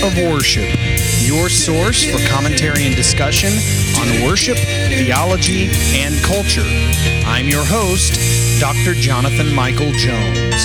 Of 0.00 0.16
Worship, 0.16 0.68
your 1.20 1.48
source 1.48 2.02
for 2.02 2.18
commentary 2.28 2.86
and 2.86 2.96
discussion 2.96 3.52
on 4.00 4.24
worship, 4.24 4.56
theology, 4.56 5.70
and 5.94 6.14
culture. 6.24 6.64
I'm 7.26 7.46
your 7.48 7.64
host, 7.64 8.60
Dr. 8.60 8.94
Jonathan 8.94 9.54
Michael 9.54 9.92
Jones. 9.92 10.64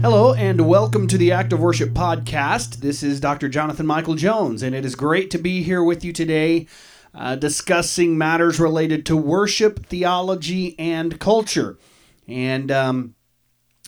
Hello, 0.00 0.34
and 0.34 0.68
welcome 0.68 1.06
to 1.08 1.18
the 1.18 1.32
Act 1.32 1.52
of 1.52 1.60
Worship 1.60 1.90
podcast. 1.90 2.76
This 2.76 3.02
is 3.02 3.20
Dr. 3.20 3.48
Jonathan 3.48 3.86
Michael 3.86 4.14
Jones, 4.14 4.62
and 4.62 4.74
it 4.74 4.84
is 4.84 4.94
great 4.94 5.30
to 5.30 5.38
be 5.38 5.62
here 5.62 5.82
with 5.82 6.04
you 6.04 6.12
today 6.12 6.66
uh, 7.14 7.36
discussing 7.36 8.18
matters 8.18 8.58
related 8.58 9.06
to 9.06 9.16
worship, 9.16 9.86
theology, 9.86 10.78
and 10.78 11.20
culture. 11.20 11.78
And 12.26 12.70
um, 12.70 13.14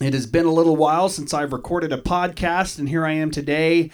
it 0.00 0.14
has 0.14 0.26
been 0.26 0.46
a 0.46 0.52
little 0.52 0.76
while 0.76 1.08
since 1.08 1.34
I've 1.34 1.52
recorded 1.52 1.92
a 1.92 1.98
podcast, 1.98 2.78
and 2.78 2.88
here 2.88 3.04
I 3.04 3.12
am 3.12 3.30
today 3.30 3.90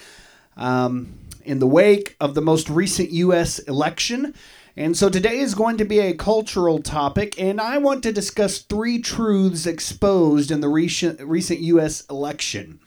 um, 0.57 1.19
in 1.45 1.61
the 1.61 1.67
wake 1.67 2.17
of 2.21 2.35
the 2.35 2.43
most 2.43 2.69
recent 2.69 3.11
U.S. 3.11 3.59
election. 3.61 4.35
And 4.77 4.97
so 4.97 5.09
today 5.09 5.39
is 5.39 5.55
going 5.55 5.77
to 5.79 5.85
be 5.85 6.01
a 6.01 6.15
cultural 6.15 6.83
topic, 6.83 7.39
and 7.41 7.61
I 7.61 7.79
want 7.79 8.03
to 8.05 8.13
discuss 8.13 8.59
three 8.59 9.01
truths 9.01 9.67
exposed 9.67 10.51
in 10.51 10.61
the 10.61 10.69
recent, 10.69 11.21
recent 11.21 11.61
U.S. 11.61 12.05
election. 12.09 12.81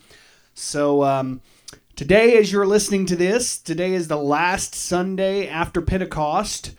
So, 0.55 1.03
um, 1.03 1.41
today, 1.95 2.37
as 2.37 2.51
you're 2.51 2.65
listening 2.65 3.05
to 3.05 3.15
this, 3.15 3.57
today 3.57 3.93
is 3.93 4.07
the 4.07 4.17
last 4.17 4.75
Sunday 4.75 5.47
after 5.47 5.81
Pentecost, 5.81 6.75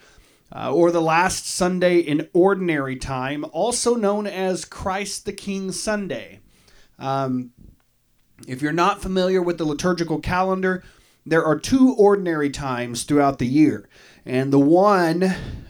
uh, 0.55 0.73
or 0.73 0.91
the 0.91 1.01
last 1.01 1.47
Sunday 1.47 1.99
in 1.99 2.29
Ordinary 2.33 2.97
Time, 2.97 3.45
also 3.53 3.95
known 3.95 4.27
as 4.27 4.65
Christ 4.65 5.25
the 5.25 5.33
King 5.33 5.73
Sunday. 5.73 6.41
Um, 6.99 7.53
if 8.47 8.61
you're 8.61 8.73
not 8.73 9.01
familiar 9.01 9.41
with 9.41 9.59
the 9.59 9.65
liturgical 9.65 10.21
calendar, 10.21 10.85
there 11.25 11.45
are 11.45 11.59
two 11.59 11.95
ordinary 11.95 12.51
times 12.51 13.05
throughout 13.05 13.39
the 13.39 13.47
year. 13.47 13.89
And 14.25 14.53
the 14.53 14.61
one 14.61 15.23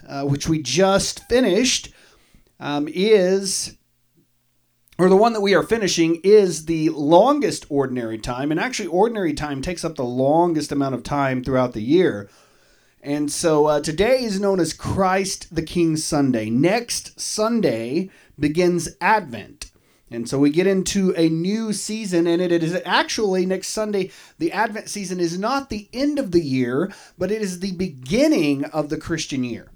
uh, 0.06 0.24
which 0.24 0.48
we 0.48 0.60
just 0.60 1.26
finished 1.28 1.92
um, 2.58 2.88
is, 2.90 3.76
or 4.98 5.08
the 5.08 5.16
one 5.16 5.32
that 5.34 5.42
we 5.42 5.54
are 5.54 5.62
finishing 5.62 6.20
is 6.24 6.64
the 6.64 6.88
longest 6.90 7.66
ordinary 7.68 8.18
time. 8.18 8.50
And 8.50 8.58
actually, 8.58 8.88
ordinary 8.88 9.34
time 9.34 9.60
takes 9.60 9.84
up 9.84 9.96
the 9.96 10.04
longest 10.04 10.72
amount 10.72 10.94
of 10.94 11.02
time 11.02 11.44
throughout 11.44 11.72
the 11.72 11.82
year. 11.82 12.28
And 13.02 13.30
so 13.30 13.66
uh, 13.66 13.80
today 13.80 14.22
is 14.22 14.40
known 14.40 14.58
as 14.58 14.72
Christ 14.72 15.54
the 15.54 15.62
King 15.62 15.96
Sunday. 15.96 16.50
Next 16.50 17.20
Sunday 17.20 18.10
begins 18.38 18.88
Advent. 19.00 19.70
And 20.10 20.28
so 20.28 20.38
we 20.38 20.50
get 20.50 20.68
into 20.68 21.12
a 21.16 21.28
new 21.28 21.72
season, 21.72 22.26
and 22.26 22.40
it 22.40 22.62
is 22.62 22.80
actually 22.84 23.44
next 23.44 23.68
Sunday. 23.68 24.12
The 24.38 24.52
Advent 24.52 24.88
season 24.88 25.18
is 25.18 25.38
not 25.38 25.68
the 25.68 25.88
end 25.92 26.18
of 26.18 26.30
the 26.30 26.40
year, 26.40 26.92
but 27.18 27.32
it 27.32 27.42
is 27.42 27.58
the 27.58 27.72
beginning 27.72 28.64
of 28.66 28.88
the 28.88 28.98
Christian 28.98 29.42
year. 29.42 29.70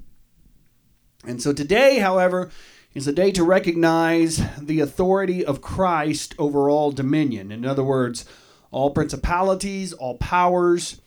And 1.27 1.43
so 1.43 1.53
today, 1.53 1.99
however, 1.99 2.51
is 2.95 3.07
a 3.07 3.13
day 3.13 3.31
to 3.31 3.45
recognize 3.45 4.43
the 4.59 4.81
authority 4.81 5.45
of 5.45 5.63
Christ 5.63 6.35
over 6.39 6.69
all 6.69 6.91
dominion. 6.91 7.53
In 7.53 7.65
other 7.65 7.85
words, 7.85 8.25
all 8.73 8.91
principalities, 8.91 9.93
all 9.93 10.17
powers, 10.17 11.01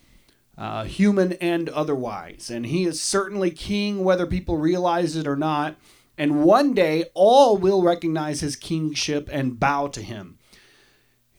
uh, 0.58 0.86
human 0.86 1.34
and 1.34 1.68
otherwise. 1.70 2.50
And 2.50 2.68
he 2.68 2.86
is 2.86 3.02
certainly 3.02 3.52
king, 3.52 4.04
whether 4.04 4.26
people 4.26 4.58
realize 4.58 5.16
it 5.16 5.28
or 5.28 5.36
not. 5.36 5.76
And 6.18 6.44
one 6.44 6.74
day, 6.74 7.06
all 7.16 7.58
will 7.58 7.82
recognize 7.82 8.42
his 8.42 8.56
kingship 8.56 9.28
and 9.32 9.60
bow 9.60 9.88
to 9.88 10.02
him. 10.02 10.38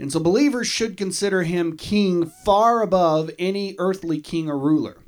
And 0.00 0.10
so, 0.10 0.18
believers 0.18 0.66
should 0.66 0.96
consider 0.96 1.44
him 1.44 1.76
king 1.76 2.26
far 2.26 2.82
above 2.82 3.30
any 3.38 3.76
earthly 3.78 4.20
king 4.20 4.50
or 4.50 4.58
ruler. 4.58 4.98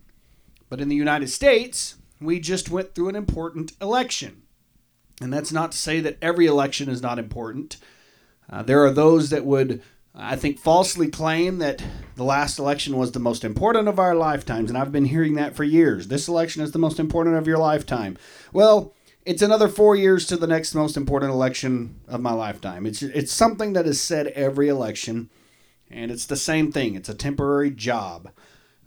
But 0.68 0.80
in 0.80 0.88
the 0.88 0.94
United 0.94 1.28
States, 1.28 1.96
we 2.20 2.38
just 2.38 2.70
went 2.70 2.94
through 2.94 3.08
an 3.08 3.16
important 3.16 3.72
election. 3.82 4.42
And 5.20 5.32
that's 5.32 5.52
not 5.52 5.72
to 5.72 5.78
say 5.78 6.00
that 6.00 6.18
every 6.20 6.46
election 6.46 6.88
is 6.88 7.02
not 7.02 7.18
important. 7.18 7.78
Uh, 8.50 8.62
there 8.62 8.84
are 8.84 8.90
those 8.90 9.30
that 9.30 9.44
would, 9.44 9.82
I 10.14 10.36
think, 10.36 10.58
falsely 10.58 11.08
claim 11.08 11.58
that 11.58 11.82
the 12.16 12.24
last 12.24 12.58
election 12.58 12.96
was 12.96 13.12
the 13.12 13.18
most 13.18 13.44
important 13.44 13.88
of 13.88 13.98
our 13.98 14.14
lifetimes. 14.14 14.70
And 14.70 14.78
I've 14.78 14.92
been 14.92 15.06
hearing 15.06 15.34
that 15.34 15.56
for 15.56 15.64
years. 15.64 16.08
This 16.08 16.28
election 16.28 16.62
is 16.62 16.72
the 16.72 16.78
most 16.78 17.00
important 17.00 17.36
of 17.36 17.46
your 17.46 17.58
lifetime. 17.58 18.18
Well, 18.52 18.94
it's 19.26 19.42
another 19.42 19.68
four 19.68 19.96
years 19.96 20.24
to 20.26 20.36
the 20.36 20.46
next 20.46 20.74
most 20.74 20.96
important 20.96 21.32
election 21.32 21.96
of 22.06 22.20
my 22.20 22.32
lifetime. 22.32 22.86
It's 22.86 23.02
it's 23.02 23.32
something 23.32 23.72
that 23.72 23.86
is 23.86 24.00
said 24.00 24.28
every 24.28 24.68
election, 24.68 25.30
and 25.90 26.12
it's 26.12 26.26
the 26.26 26.36
same 26.36 26.70
thing. 26.70 26.94
It's 26.94 27.08
a 27.08 27.14
temporary 27.14 27.72
job, 27.72 28.30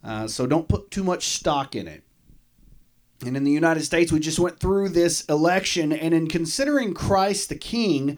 uh, 0.02 0.28
so 0.28 0.48
don't 0.48 0.70
put 0.70 0.92
too 0.92 1.04
much 1.04 1.28
stock 1.28 1.76
in 1.76 1.90
it. 1.90 2.04
And 3.26 3.36
in 3.36 3.44
the 3.44 3.52
United 3.52 3.84
States, 3.84 4.12
we 4.12 4.20
just 4.20 4.40
went 4.40 4.60
through 4.60 4.90
this 4.90 5.26
election, 5.26 5.92
and 5.92 6.14
in 6.14 6.28
considering 6.28 6.94
Christ 6.94 7.50
the 7.50 7.56
King, 7.56 8.18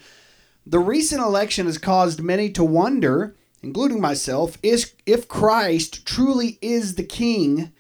the 0.65 0.79
recent 0.79 1.21
election 1.21 1.65
has 1.65 1.79
caused 1.79 2.21
many 2.21 2.51
to 2.51 2.63
wonder, 2.63 3.35
including 3.63 3.99
myself, 3.99 4.59
is 4.61 4.93
if 5.07 5.27
Christ 5.27 6.05
truly 6.05 6.59
is 6.61 6.95
the 6.95 7.03
King, 7.03 7.71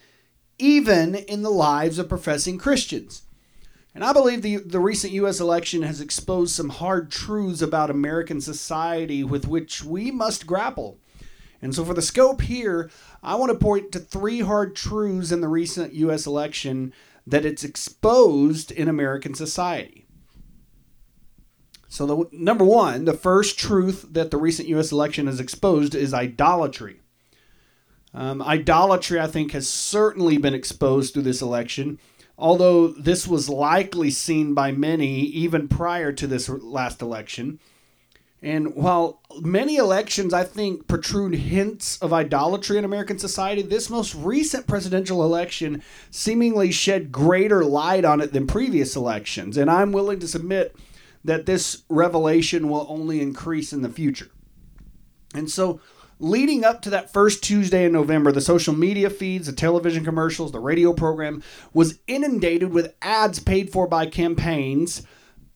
even 0.57 1.13
in 1.13 1.43
the 1.43 1.51
lives 1.51 1.99
of 1.99 2.09
professing 2.09 2.57
Christians. 2.57 3.21
And 3.93 4.03
I 4.03 4.13
believe 4.13 4.41
the, 4.41 4.57
the 4.57 4.79
recent 4.79 5.13
U.S. 5.13 5.39
election 5.39 5.83
has 5.83 6.01
exposed 6.01 6.55
some 6.55 6.69
hard 6.69 7.11
truths 7.11 7.61
about 7.61 7.89
American 7.89 8.41
society 8.41 9.23
with 9.23 9.47
which 9.47 9.83
we 9.83 10.11
must 10.11 10.47
grapple. 10.47 10.97
And 11.61 11.75
so, 11.75 11.85
for 11.85 11.93
the 11.93 12.01
scope 12.01 12.41
here, 12.41 12.89
I 13.21 13.35
want 13.35 13.51
to 13.51 13.57
point 13.57 13.91
to 13.91 13.99
three 13.99 14.39
hard 14.39 14.75
truths 14.75 15.31
in 15.31 15.41
the 15.41 15.47
recent 15.47 15.93
U.S. 15.93 16.25
election 16.25 16.93
that 17.27 17.45
it's 17.45 17.63
exposed 17.63 18.71
in 18.71 18.87
American 18.87 19.33
society. 19.33 20.05
So, 21.87 22.05
the 22.05 22.29
number 22.31 22.63
one, 22.63 23.05
the 23.05 23.13
first 23.13 23.59
truth 23.59 24.05
that 24.11 24.31
the 24.31 24.37
recent 24.37 24.69
U.S. 24.69 24.91
election 24.91 25.27
has 25.27 25.39
exposed 25.39 25.93
is 25.93 26.13
idolatry. 26.13 27.01
Um, 28.13 28.41
idolatry, 28.41 29.19
I 29.19 29.27
think, 29.27 29.51
has 29.51 29.67
certainly 29.67 30.37
been 30.37 30.53
exposed 30.53 31.13
through 31.13 31.23
this 31.23 31.41
election 31.41 31.99
although 32.41 32.87
this 32.87 33.27
was 33.27 33.47
likely 33.47 34.09
seen 34.09 34.53
by 34.53 34.71
many 34.71 35.19
even 35.21 35.67
prior 35.67 36.11
to 36.11 36.27
this 36.27 36.49
last 36.49 37.01
election. 37.01 37.59
And 38.43 38.73
while 38.75 39.21
many 39.39 39.75
elections, 39.75 40.33
I 40.33 40.43
think, 40.43 40.87
protrude 40.87 41.35
hints 41.35 41.99
of 41.99 42.11
idolatry 42.11 42.77
in 42.77 42.85
American 42.85 43.19
society, 43.19 43.61
this 43.61 43.89
most 43.89 44.15
recent 44.15 44.65
presidential 44.65 45.23
election 45.23 45.83
seemingly 46.09 46.71
shed 46.71 47.11
greater 47.11 47.63
light 47.63 48.03
on 48.03 48.19
it 48.19 48.33
than 48.33 48.47
previous 48.47 48.95
elections. 48.95 49.57
And 49.57 49.69
I'm 49.69 49.91
willing 49.91 50.19
to 50.19 50.27
submit 50.27 50.75
that 51.23 51.45
this 51.45 51.83
revelation 51.87 52.67
will 52.67 52.87
only 52.89 53.21
increase 53.21 53.73
in 53.73 53.83
the 53.83 53.89
future. 53.89 54.31
And 55.35 55.49
so, 55.49 55.79
leading 56.17 56.65
up 56.65 56.81
to 56.81 56.89
that 56.89 57.13
first 57.13 57.43
Tuesday 57.43 57.85
in 57.85 57.91
November, 57.91 58.31
the 58.31 58.41
social 58.41 58.73
media 58.73 59.11
feeds, 59.11 59.45
the 59.45 59.53
television 59.53 60.03
commercials, 60.03 60.51
the 60.51 60.59
radio 60.59 60.93
program 60.93 61.43
was 61.73 61.99
inundated 62.07 62.71
with 62.71 62.95
ads 63.03 63.39
paid 63.39 63.71
for 63.71 63.87
by 63.87 64.07
campaigns 64.07 65.03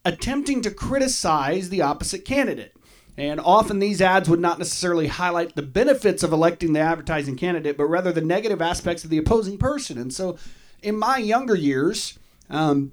attempting 0.06 0.62
to 0.62 0.72
criticize 0.72 1.70
the 1.70 1.82
opposite 1.82 2.23
candidate. 2.23 2.74
And 3.17 3.40
often 3.40 3.79
these 3.79 4.02
ads 4.02 4.29
would 4.29 4.41
not 4.41 4.59
necessarily 4.59 5.08
highlight 5.08 5.56
the 5.56 5.62
benefits 5.62 6.22
of 6.22 6.34
electing 6.34 6.73
the 6.73 6.82
advertising 6.82 7.38
candidate, 7.38 7.78
but 7.78 7.85
rather 7.85 8.12
the 8.12 8.22
negative 8.22 8.62
aspects 8.62 9.03
of 9.03 9.09
the 9.09 9.17
opposing 9.17 9.58
person. 9.58 9.97
And 9.97 10.14
so 10.14 10.38
in 10.82 10.97
my 10.97 11.17
younger 11.17 11.56
years, 11.56 12.20
um, 12.50 12.91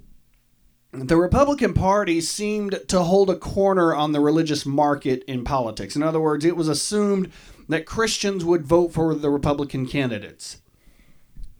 the 0.93 1.17
Republican 1.17 1.73
Party 1.73 2.21
seemed 2.21 2.79
to 2.87 3.01
hold 3.01 3.29
a 3.29 3.35
corner 3.35 3.93
on 3.93 4.11
the 4.11 4.19
religious 4.19 4.65
market 4.65 5.23
in 5.27 5.43
politics. 5.43 5.95
In 5.95 6.03
other 6.03 6.19
words, 6.19 6.45
it 6.45 6.55
was 6.55 6.67
assumed 6.67 7.31
that 7.67 7.85
Christians 7.85 8.45
would 8.45 8.65
vote 8.65 8.93
for 8.93 9.15
the 9.15 9.29
Republican 9.29 9.87
candidates. 9.87 10.61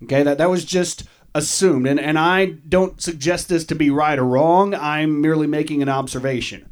Okay, 0.04 0.24
that, 0.24 0.38
that 0.38 0.50
was 0.50 0.66
just 0.66 1.06
assumed. 1.34 1.88
And, 1.88 2.00
and 2.00 2.20
I 2.20 2.46
don't 2.46 3.02
suggest 3.02 3.50
this 3.50 3.66
to 3.66 3.76
be 3.76 3.90
right 3.90 4.20
or 4.20 4.26
wrong, 4.26 4.76
I'm 4.76 5.20
merely 5.20 5.48
making 5.48 5.82
an 5.82 5.90
observation. 5.90 6.70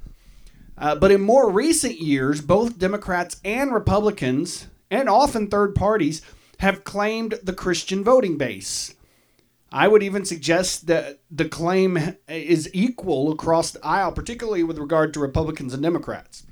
Uh, 0.81 0.95
but 0.95 1.11
in 1.11 1.21
more 1.21 1.47
recent 1.51 2.01
years, 2.01 2.41
both 2.41 2.79
Democrats 2.79 3.39
and 3.45 3.71
Republicans, 3.71 4.67
and 4.89 5.07
often 5.07 5.47
third 5.47 5.75
parties, 5.75 6.23
have 6.57 6.83
claimed 6.83 7.39
the 7.43 7.53
Christian 7.53 8.03
voting 8.03 8.35
base. 8.35 8.95
I 9.71 9.87
would 9.87 10.01
even 10.01 10.25
suggest 10.25 10.87
that 10.87 11.19
the 11.29 11.47
claim 11.47 12.17
is 12.27 12.69
equal 12.73 13.31
across 13.31 13.71
the 13.71 13.85
aisle, 13.85 14.11
particularly 14.11 14.63
with 14.63 14.79
regard 14.79 15.13
to 15.13 15.19
Republicans 15.19 15.73
and 15.73 15.83
Democrats. 15.83 16.43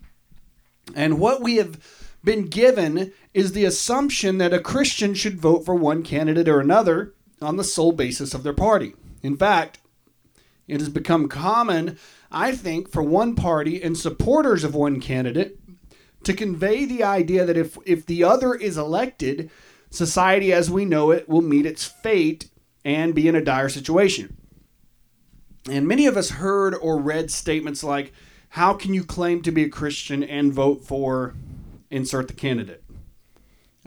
And 0.95 1.19
what 1.19 1.41
we 1.41 1.55
have 1.55 1.79
been 2.23 2.45
given 2.45 3.11
is 3.33 3.51
the 3.51 3.65
assumption 3.65 4.37
that 4.37 4.53
a 4.53 4.59
Christian 4.59 5.15
should 5.15 5.39
vote 5.39 5.65
for 5.65 5.73
one 5.73 6.03
candidate 6.03 6.47
or 6.47 6.59
another 6.59 7.13
on 7.41 7.57
the 7.57 7.63
sole 7.63 7.93
basis 7.93 8.33
of 8.35 8.43
their 8.43 8.53
party. 8.53 8.93
In 9.23 9.35
fact, 9.35 9.79
it 10.67 10.79
has 10.79 10.89
become 10.89 11.27
common, 11.27 11.97
I 12.31 12.51
think, 12.51 12.91
for 12.91 13.01
one 13.01 13.35
party 13.35 13.81
and 13.81 13.97
supporters 13.97 14.63
of 14.63 14.75
one 14.75 14.99
candidate 14.99 15.59
to 16.23 16.33
convey 16.33 16.85
the 16.85 17.03
idea 17.03 17.45
that 17.45 17.57
if, 17.57 17.77
if 17.85 18.05
the 18.05 18.23
other 18.23 18.53
is 18.53 18.77
elected, 18.77 19.49
society 19.89 20.53
as 20.53 20.69
we 20.69 20.85
know 20.85 21.11
it 21.11 21.27
will 21.27 21.41
meet 21.41 21.65
its 21.65 21.85
fate 21.85 22.49
and 22.85 23.15
be 23.15 23.27
in 23.27 23.35
a 23.35 23.43
dire 23.43 23.69
situation. 23.69 24.35
And 25.69 25.87
many 25.87 26.05
of 26.05 26.17
us 26.17 26.31
heard 26.31 26.75
or 26.75 26.97
read 26.97 27.31
statements 27.31 27.83
like, 27.83 28.13
How 28.49 28.73
can 28.73 28.93
you 28.93 29.03
claim 29.03 29.41
to 29.43 29.51
be 29.51 29.63
a 29.63 29.69
Christian 29.69 30.23
and 30.23 30.53
vote 30.53 30.83
for 30.83 31.35
insert 31.89 32.27
the 32.27 32.33
candidate? 32.33 32.83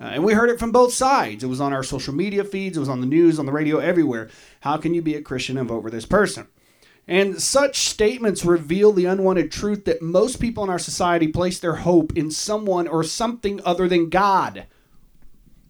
Uh, 0.00 0.06
and 0.06 0.24
we 0.24 0.32
heard 0.32 0.50
it 0.50 0.58
from 0.58 0.72
both 0.72 0.92
sides. 0.92 1.44
It 1.44 1.48
was 1.48 1.60
on 1.60 1.72
our 1.72 1.82
social 1.82 2.14
media 2.14 2.44
feeds, 2.44 2.76
it 2.76 2.80
was 2.80 2.88
on 2.88 3.00
the 3.00 3.06
news, 3.06 3.38
on 3.38 3.46
the 3.46 3.52
radio, 3.52 3.78
everywhere. 3.78 4.30
How 4.60 4.76
can 4.76 4.94
you 4.94 5.02
be 5.02 5.14
a 5.14 5.22
Christian 5.22 5.56
and 5.58 5.68
vote 5.68 5.82
for 5.82 5.90
this 5.90 6.06
person? 6.06 6.48
And 7.08 7.40
such 7.42 7.88
statements 7.88 8.44
reveal 8.44 8.92
the 8.92 9.06
unwanted 9.06 9.50
truth 9.50 9.84
that 9.86 10.02
most 10.02 10.40
people 10.40 10.62
in 10.62 10.70
our 10.70 10.78
society 10.78 11.28
place 11.28 11.58
their 11.58 11.76
hope 11.76 12.16
in 12.16 12.30
someone 12.30 12.86
or 12.86 13.02
something 13.02 13.60
other 13.64 13.88
than 13.88 14.08
God. 14.08 14.66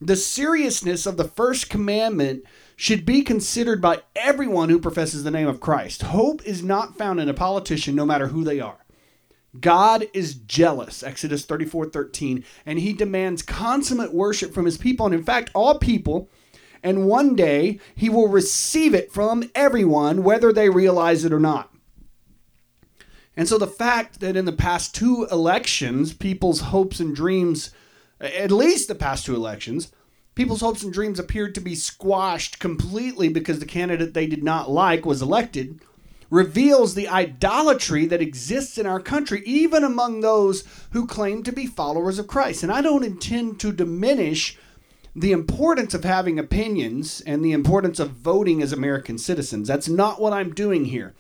The 0.00 0.17
seriousness 0.17 1.06
of 1.06 1.17
the 1.17 1.29
first 1.29 1.70
commandment 1.70 2.44
should 2.76 3.06
be 3.06 3.23
considered 3.23 3.81
by 3.81 4.02
everyone 4.17 4.69
who 4.69 4.81
professes 4.81 5.23
the 5.23 5.31
name 5.31 5.46
of 5.46 5.61
Christ. 5.61 6.02
Hope 6.02 6.44
is 6.44 6.62
not 6.62 6.99
found 6.99 7.20
in 7.20 7.29
a 7.29 7.35
politician, 7.35 7.94
no 7.94 8.05
matter 8.05 8.26
who 8.26 8.44
they 8.44 8.61
are. 8.61 8.78
God 9.61 10.06
is 10.12 10.35
jealous, 10.35 11.02
Exodus 11.02 11.44
34 11.44 11.90
13, 11.90 12.44
and 12.67 12.78
he 12.78 12.93
demands 12.93 13.43
consummate 13.43 14.12
worship 14.12 14.52
from 14.52 14.64
his 14.64 14.78
people, 14.78 15.06
and 15.06 15.14
in 15.14 15.23
fact, 15.23 15.50
all 15.55 15.78
people. 15.78 16.31
And 16.82 17.06
one 17.06 17.37
day 17.37 17.79
he 17.94 18.08
will 18.08 18.29
receive 18.29 18.94
it 18.94 19.12
from 19.12 19.50
everyone, 19.55 20.25
whether 20.25 20.52
they 20.52 20.69
realize 20.69 21.25
it 21.25 21.32
or 21.32 21.40
not. 21.40 21.73
And 23.37 23.49
so 23.49 23.56
the 23.56 23.67
fact 23.67 24.20
that 24.20 24.37
in 24.37 24.44
the 24.44 24.52
past 24.52 24.94
two 24.94 25.26
elections, 25.31 26.12
people's 26.12 26.61
hopes 26.61 27.00
and 27.00 27.14
dreams, 27.14 27.70
at 28.20 28.50
least 28.50 28.88
the 28.88 28.94
past 28.94 29.25
two 29.25 29.34
elections, 29.34 29.93
people's 30.34 30.61
hopes 30.61 30.82
and 30.82 30.93
dreams 30.93 31.19
appeared 31.19 31.55
to 31.55 31.61
be 31.61 31.75
squashed 31.75 32.58
completely 32.58 33.28
because 33.28 33.58
the 33.58 33.67
candidate 33.67 34.12
they 34.12 34.26
did 34.26 34.43
not 34.43 34.70
like 34.70 35.06
was 35.06 35.23
elected 35.23 35.81
reveals 36.31 36.94
the 36.94 37.08
idolatry 37.08 38.06
that 38.06 38.23
exists 38.23 38.78
in 38.78 38.87
our 38.87 39.00
country, 39.00 39.43
even 39.44 39.85
among 39.85 40.20
those 40.20 40.64
who 40.93 41.06
claim 41.06 41.43
to 41.43 41.52
be 41.52 41.67
followers 41.67 42.19
of 42.19 42.26
Christ. 42.26 42.62
And 42.62 42.73
I 42.73 42.81
don't 42.81 43.05
intend 43.05 43.61
to 43.61 43.70
diminish 43.70 44.58
the 45.14 45.32
importance 45.32 45.93
of 45.94 46.05
having 46.05 46.38
opinions 46.38 47.20
and 47.26 47.44
the 47.44 47.53
importance 47.53 47.99
of 47.99 48.11
voting 48.11 48.62
as 48.62 48.73
American 48.73 49.19
citizens. 49.19 49.69
That's 49.69 49.88
not 49.88 50.20
what 50.20 50.32
I'm 50.32 50.55
doing 50.55 50.87
here. 50.87 51.14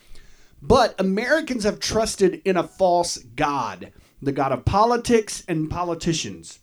But 0.62 0.98
Americans 0.98 1.64
have 1.64 1.80
trusted 1.80 2.40
in 2.44 2.56
a 2.56 2.62
false 2.62 3.18
God, 3.18 3.92
the 4.20 4.32
God 4.32 4.52
of 4.52 4.64
politics 4.64 5.44
and 5.46 5.68
politicians. 5.68 6.60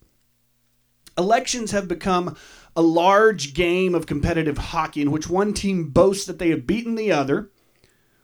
Elections 1.17 1.71
have 1.71 1.87
become 1.87 2.37
a 2.75 2.81
large 2.81 3.53
game 3.53 3.93
of 3.93 4.05
competitive 4.05 4.57
hockey 4.57 5.01
in 5.01 5.11
which 5.11 5.29
one 5.29 5.53
team 5.53 5.89
boasts 5.89 6.25
that 6.25 6.39
they 6.39 6.49
have 6.49 6.65
beaten 6.65 6.95
the 6.95 7.11
other 7.11 7.51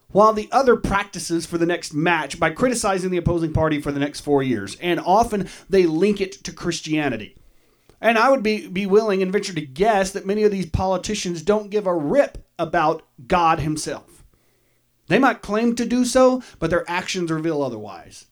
while 0.08 0.32
the 0.32 0.48
other 0.52 0.78
practices 0.78 1.46
for 1.46 1.58
the 1.58 1.66
next 1.66 1.94
match 1.94 2.40
by 2.40 2.50
criticizing 2.50 3.12
the 3.12 3.18
opposing 3.18 3.52
party 3.52 3.82
for 3.82 3.92
the 3.92 4.00
next 4.00 4.22
four 4.22 4.42
years. 4.42 4.78
And 4.80 5.00
often 5.00 5.50
they 5.70 5.86
link 5.86 6.22
it 6.22 6.32
to 6.46 6.54
Christianity. 6.54 7.36
And 8.06 8.20
I 8.20 8.30
would 8.30 8.44
be, 8.44 8.68
be 8.68 8.86
willing 8.86 9.24
and 9.24 9.32
venture 9.32 9.56
to 9.56 9.66
guess 9.66 10.12
that 10.12 10.28
many 10.28 10.44
of 10.44 10.52
these 10.52 10.70
politicians 10.70 11.42
don't 11.42 11.72
give 11.72 11.88
a 11.88 11.96
rip 11.96 12.38
about 12.60 13.02
God 13.26 13.62
Himself. 13.62 14.24
They 15.08 15.18
might 15.18 15.42
claim 15.42 15.74
to 15.74 15.88
do 15.88 16.06
so, 16.06 16.44
but 16.60 16.70
their 16.70 16.88
actions 16.88 17.32
reveal 17.32 17.64
otherwise. 17.64 18.28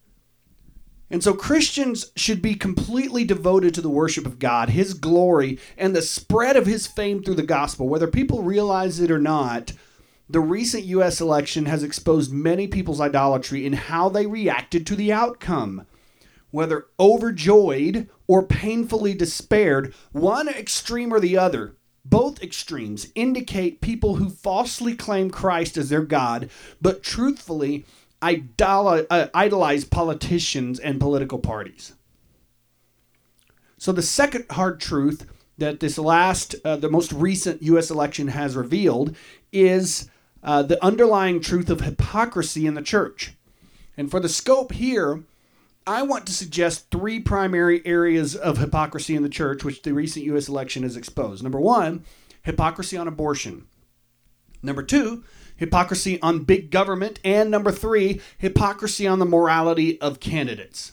And 1.10 1.24
so 1.24 1.34
Christians 1.34 2.12
should 2.14 2.40
be 2.40 2.54
completely 2.54 3.24
devoted 3.24 3.74
to 3.74 3.80
the 3.80 3.90
worship 3.90 4.26
of 4.26 4.38
God, 4.38 4.68
His 4.68 4.94
glory, 4.94 5.58
and 5.76 5.94
the 5.94 6.02
spread 6.02 6.56
of 6.56 6.66
His 6.66 6.86
fame 6.86 7.24
through 7.24 7.34
the 7.34 7.42
gospel. 7.42 7.88
Whether 7.88 8.06
people 8.06 8.44
realize 8.44 9.00
it 9.00 9.10
or 9.10 9.18
not, 9.18 9.72
the 10.28 10.38
recent 10.38 10.84
U.S. 10.84 11.20
election 11.20 11.66
has 11.66 11.82
exposed 11.82 12.32
many 12.32 12.68
people's 12.68 13.00
idolatry 13.00 13.66
in 13.66 13.72
how 13.72 14.08
they 14.08 14.26
reacted 14.26 14.86
to 14.86 14.94
the 14.94 15.12
outcome. 15.12 15.84
Whether 16.54 16.86
overjoyed 17.00 18.08
or 18.28 18.46
painfully 18.46 19.12
despaired, 19.12 19.92
one 20.12 20.46
extreme 20.46 21.12
or 21.12 21.18
the 21.18 21.36
other, 21.36 21.74
both 22.04 22.40
extremes 22.40 23.08
indicate 23.16 23.80
people 23.80 24.14
who 24.14 24.30
falsely 24.30 24.94
claim 24.94 25.32
Christ 25.32 25.76
as 25.76 25.88
their 25.88 26.04
God, 26.04 26.48
but 26.80 27.02
truthfully 27.02 27.84
uh, 28.22 28.36
idolize 29.34 29.84
politicians 29.84 30.78
and 30.78 31.00
political 31.00 31.40
parties. 31.40 31.94
So, 33.76 33.90
the 33.90 34.00
second 34.00 34.44
hard 34.50 34.80
truth 34.80 35.26
that 35.58 35.80
this 35.80 35.98
last, 35.98 36.54
uh, 36.64 36.76
the 36.76 36.88
most 36.88 37.12
recent 37.12 37.64
U.S. 37.64 37.90
election 37.90 38.28
has 38.28 38.54
revealed 38.54 39.16
is 39.52 40.08
uh, 40.44 40.62
the 40.62 40.82
underlying 40.84 41.40
truth 41.40 41.68
of 41.68 41.80
hypocrisy 41.80 42.64
in 42.64 42.74
the 42.74 42.80
church. 42.80 43.32
And 43.96 44.08
for 44.08 44.20
the 44.20 44.28
scope 44.28 44.70
here, 44.70 45.24
I 45.86 46.02
want 46.02 46.26
to 46.26 46.32
suggest 46.32 46.90
three 46.90 47.20
primary 47.20 47.84
areas 47.86 48.34
of 48.34 48.56
hypocrisy 48.58 49.14
in 49.14 49.22
the 49.22 49.28
church, 49.28 49.64
which 49.64 49.82
the 49.82 49.92
recent 49.92 50.24
U.S. 50.26 50.48
election 50.48 50.82
has 50.82 50.96
exposed. 50.96 51.42
Number 51.42 51.60
one, 51.60 52.04
hypocrisy 52.42 52.96
on 52.96 53.06
abortion. 53.06 53.66
Number 54.62 54.82
two, 54.82 55.24
hypocrisy 55.56 56.20
on 56.22 56.44
big 56.44 56.70
government. 56.70 57.20
And 57.22 57.50
number 57.50 57.70
three, 57.70 58.22
hypocrisy 58.38 59.06
on 59.06 59.18
the 59.18 59.26
morality 59.26 60.00
of 60.00 60.20
candidates. 60.20 60.92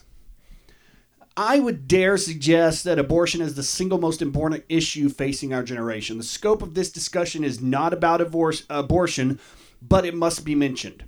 I 1.34 1.58
would 1.60 1.88
dare 1.88 2.18
suggest 2.18 2.84
that 2.84 2.98
abortion 2.98 3.40
is 3.40 3.54
the 3.54 3.62
single 3.62 3.98
most 3.98 4.20
important 4.20 4.64
issue 4.68 5.08
facing 5.08 5.54
our 5.54 5.62
generation. 5.62 6.18
The 6.18 6.24
scope 6.24 6.60
of 6.60 6.74
this 6.74 6.92
discussion 6.92 7.42
is 7.42 7.62
not 7.62 7.94
about 7.94 8.20
abortion, 8.20 9.40
but 9.80 10.04
it 10.04 10.14
must 10.14 10.44
be 10.44 10.54
mentioned. 10.54 11.04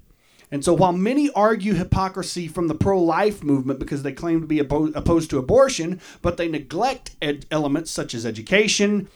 And 0.54 0.64
so, 0.64 0.72
while 0.72 0.92
many 0.92 1.30
argue 1.30 1.74
hypocrisy 1.74 2.46
from 2.46 2.68
the 2.68 2.76
pro 2.76 3.02
life 3.02 3.42
movement 3.42 3.80
because 3.80 4.04
they 4.04 4.12
claim 4.12 4.40
to 4.40 4.46
be 4.46 4.60
opposed 4.60 5.30
to 5.30 5.38
abortion, 5.38 6.00
but 6.22 6.36
they 6.36 6.46
neglect 6.46 7.16
ed- 7.20 7.44
elements 7.50 7.90
such 7.90 8.14
as 8.14 8.24
education, 8.24 9.08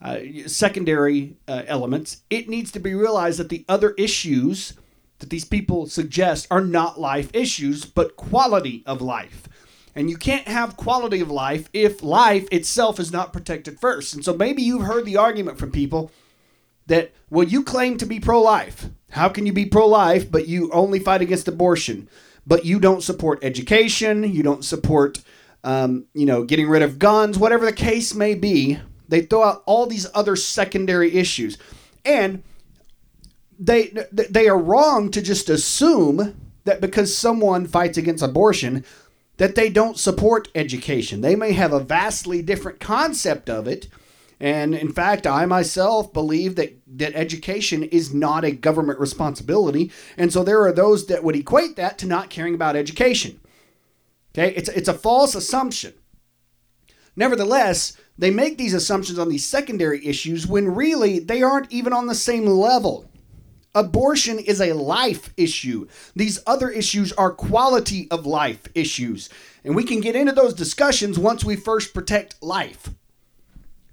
uh, 0.00 0.20
secondary 0.46 1.34
uh, 1.48 1.62
elements, 1.66 2.22
it 2.30 2.48
needs 2.48 2.70
to 2.70 2.78
be 2.78 2.94
realized 2.94 3.40
that 3.40 3.48
the 3.48 3.64
other 3.68 3.90
issues 3.98 4.74
that 5.18 5.30
these 5.30 5.44
people 5.44 5.88
suggest 5.88 6.46
are 6.48 6.60
not 6.60 7.00
life 7.00 7.28
issues, 7.34 7.84
but 7.84 8.14
quality 8.14 8.84
of 8.86 9.02
life. 9.02 9.48
And 9.96 10.08
you 10.08 10.16
can't 10.16 10.46
have 10.46 10.76
quality 10.76 11.20
of 11.20 11.28
life 11.28 11.68
if 11.72 12.04
life 12.04 12.46
itself 12.52 13.00
is 13.00 13.10
not 13.10 13.32
protected 13.32 13.80
first. 13.80 14.14
And 14.14 14.24
so 14.24 14.32
maybe 14.32 14.62
you've 14.62 14.86
heard 14.86 15.06
the 15.06 15.16
argument 15.16 15.58
from 15.58 15.72
people 15.72 16.12
that, 16.86 17.12
well, 17.30 17.46
you 17.46 17.62
claim 17.62 17.96
to 17.98 18.06
be 18.06 18.20
pro 18.20 18.40
life. 18.40 18.88
How 19.10 19.28
can 19.28 19.46
you 19.46 19.52
be 19.52 19.66
pro 19.66 19.86
life, 19.86 20.30
but 20.30 20.48
you 20.48 20.70
only 20.72 20.98
fight 20.98 21.22
against 21.22 21.48
abortion? 21.48 22.08
But 22.46 22.64
you 22.64 22.78
don't 22.78 23.02
support 23.02 23.42
education, 23.42 24.24
you 24.24 24.42
don't 24.42 24.64
support, 24.64 25.20
um, 25.62 26.06
you 26.12 26.26
know, 26.26 26.44
getting 26.44 26.68
rid 26.68 26.82
of 26.82 26.98
guns, 26.98 27.38
whatever 27.38 27.64
the 27.64 27.72
case 27.72 28.14
may 28.14 28.34
be. 28.34 28.78
They 29.08 29.22
throw 29.22 29.44
out 29.44 29.62
all 29.66 29.86
these 29.86 30.06
other 30.14 30.36
secondary 30.36 31.14
issues. 31.14 31.56
And 32.04 32.42
they 33.58 33.92
they 34.12 34.48
are 34.48 34.58
wrong 34.58 35.10
to 35.10 35.22
just 35.22 35.48
assume 35.48 36.34
that 36.64 36.80
because 36.80 37.16
someone 37.16 37.66
fights 37.66 37.98
against 37.98 38.22
abortion 38.22 38.84
that 39.36 39.54
they 39.54 39.68
don't 39.68 39.98
support 39.98 40.48
education. 40.54 41.20
They 41.20 41.36
may 41.36 41.52
have 41.52 41.72
a 41.72 41.80
vastly 41.80 42.40
different 42.42 42.80
concept 42.80 43.50
of 43.50 43.66
it. 43.66 43.88
And 44.40 44.74
in 44.74 44.92
fact, 44.92 45.26
I 45.26 45.46
myself 45.46 46.12
believe 46.12 46.56
that, 46.56 46.76
that 46.86 47.14
education 47.14 47.82
is 47.84 48.12
not 48.12 48.44
a 48.44 48.50
government 48.50 48.98
responsibility. 48.98 49.90
And 50.16 50.32
so 50.32 50.42
there 50.42 50.62
are 50.62 50.72
those 50.72 51.06
that 51.06 51.24
would 51.24 51.36
equate 51.36 51.76
that 51.76 51.98
to 51.98 52.06
not 52.06 52.30
caring 52.30 52.54
about 52.54 52.76
education. 52.76 53.40
Okay, 54.34 54.52
it's, 54.54 54.68
it's 54.68 54.88
a 54.88 54.94
false 54.94 55.34
assumption. 55.34 55.94
Nevertheless, 57.16 57.96
they 58.18 58.30
make 58.30 58.58
these 58.58 58.74
assumptions 58.74 59.18
on 59.18 59.28
these 59.28 59.46
secondary 59.46 60.04
issues 60.04 60.46
when 60.46 60.74
really 60.74 61.20
they 61.20 61.42
aren't 61.42 61.72
even 61.72 61.92
on 61.92 62.06
the 62.06 62.14
same 62.14 62.46
level. 62.46 63.08
Abortion 63.76 64.38
is 64.38 64.60
a 64.60 64.72
life 64.72 65.32
issue. 65.36 65.88
These 66.14 66.40
other 66.46 66.70
issues 66.70 67.12
are 67.12 67.32
quality 67.32 68.08
of 68.10 68.24
life 68.24 68.68
issues. 68.74 69.28
And 69.64 69.74
we 69.74 69.82
can 69.84 70.00
get 70.00 70.14
into 70.14 70.32
those 70.32 70.54
discussions 70.54 71.18
once 71.18 71.44
we 71.44 71.56
first 71.56 71.92
protect 71.92 72.40
life. 72.40 72.90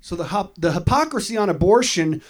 So 0.02 0.16
the, 0.16 0.50
the 0.58 0.74
hypocrisy 0.74 1.38
on 1.38 1.50
abortion 1.50 2.22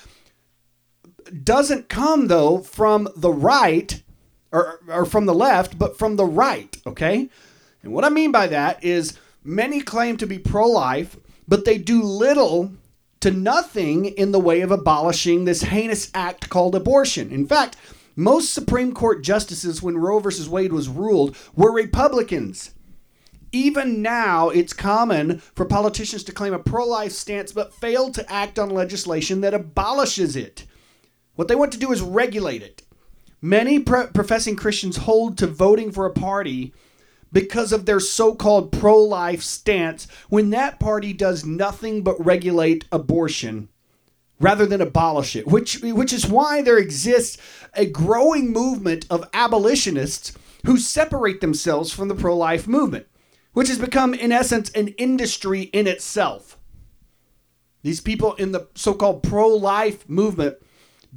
doesn't 1.43 1.89
come, 1.89 2.27
though, 2.27 2.59
from 2.59 3.07
the 3.15 3.31
right 3.31 4.03
or, 4.51 4.79
or 4.87 5.05
from 5.05 5.25
the 5.25 5.33
left, 5.33 5.79
but 5.79 5.97
from 5.97 6.17
the 6.17 6.25
right, 6.25 6.75
okay? 6.85 7.29
And 7.81 7.93
what 7.93 8.03
I 8.03 8.09
mean 8.09 8.31
by 8.31 8.47
that 8.47 8.83
is 8.83 9.17
many 9.43 9.81
claim 9.81 10.17
to 10.17 10.27
be 10.27 10.37
pro 10.37 10.67
life, 10.67 11.15
but 11.47 11.65
they 11.65 11.77
do 11.77 12.03
little 12.03 12.73
to 13.21 13.31
nothing 13.31 14.05
in 14.05 14.31
the 14.31 14.39
way 14.39 14.61
of 14.61 14.71
abolishing 14.71 15.45
this 15.45 15.63
heinous 15.63 16.11
act 16.13 16.49
called 16.49 16.75
abortion. 16.75 17.31
In 17.31 17.47
fact, 17.47 17.77
most 18.15 18.53
Supreme 18.53 18.93
Court 18.93 19.23
justices, 19.23 19.81
when 19.81 19.97
Roe 19.97 20.19
v. 20.19 20.47
Wade 20.49 20.73
was 20.73 20.89
ruled, 20.89 21.35
were 21.55 21.71
Republicans. 21.71 22.71
Even 23.51 24.01
now, 24.01 24.49
it's 24.49 24.73
common 24.73 25.39
for 25.39 25.65
politicians 25.65 26.23
to 26.23 26.31
claim 26.31 26.53
a 26.53 26.59
pro 26.59 26.85
life 26.85 27.11
stance 27.11 27.51
but 27.51 27.73
fail 27.73 28.09
to 28.11 28.31
act 28.31 28.57
on 28.57 28.69
legislation 28.69 29.41
that 29.41 29.53
abolishes 29.53 30.35
it. 30.35 30.65
What 31.35 31.47
they 31.47 31.55
want 31.55 31.71
to 31.73 31.79
do 31.79 31.91
is 31.91 32.01
regulate 32.01 32.61
it. 32.61 32.83
Many 33.41 33.79
pre- 33.79 34.07
professing 34.07 34.55
Christians 34.55 34.97
hold 34.97 35.37
to 35.39 35.47
voting 35.47 35.91
for 35.91 36.05
a 36.05 36.13
party 36.13 36.73
because 37.33 37.71
of 37.71 37.85
their 37.85 37.99
so 37.99 38.35
called 38.35 38.71
pro 38.71 38.97
life 39.01 39.41
stance 39.41 40.07
when 40.29 40.51
that 40.51 40.79
party 40.79 41.13
does 41.13 41.45
nothing 41.45 42.03
but 42.03 42.23
regulate 42.23 42.85
abortion 42.91 43.69
rather 44.39 44.65
than 44.65 44.81
abolish 44.81 45.35
it, 45.35 45.47
which, 45.47 45.81
which 45.81 46.11
is 46.11 46.27
why 46.27 46.61
there 46.61 46.77
exists 46.77 47.37
a 47.75 47.85
growing 47.85 48.51
movement 48.51 49.05
of 49.09 49.29
abolitionists 49.33 50.33
who 50.65 50.77
separate 50.77 51.41
themselves 51.41 51.93
from 51.93 52.07
the 52.07 52.15
pro 52.15 52.35
life 52.35 52.67
movement, 52.67 53.07
which 53.53 53.67
has 53.67 53.79
become, 53.79 54.13
in 54.13 54.31
essence, 54.31 54.69
an 54.71 54.89
industry 54.89 55.63
in 55.63 55.87
itself. 55.87 56.57
These 57.83 58.01
people 58.01 58.35
in 58.35 58.51
the 58.51 58.67
so 58.75 58.93
called 58.93 59.23
pro 59.23 59.47
life 59.47 60.07
movement 60.07 60.57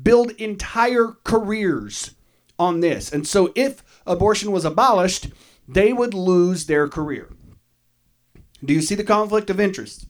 build 0.00 0.32
entire 0.32 1.16
careers 1.24 2.14
on 2.58 2.80
this. 2.80 3.12
And 3.12 3.26
so 3.26 3.52
if 3.54 3.84
abortion 4.06 4.50
was 4.50 4.64
abolished, 4.64 5.28
they 5.68 5.92
would 5.92 6.14
lose 6.14 6.66
their 6.66 6.88
career. 6.88 7.30
Do 8.64 8.72
you 8.72 8.80
see 8.80 8.94
the 8.94 9.04
conflict 9.04 9.50
of 9.50 9.60
interest? 9.60 10.06